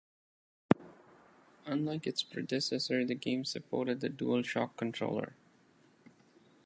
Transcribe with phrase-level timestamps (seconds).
[1.67, 5.35] Unlike its predecessor, the game supported the DualShock Controller.